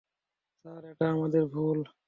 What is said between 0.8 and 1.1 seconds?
এটা